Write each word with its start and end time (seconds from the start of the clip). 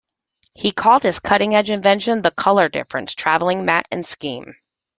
He 0.55 0.71
called 0.71 1.03
his 1.03 1.19
cutting-edge 1.19 1.69
invention 1.69 2.23
the 2.23 2.31
"colour-difference 2.31 3.13
travelling 3.13 3.65
matte 3.65 3.85
scheme". 4.03 4.51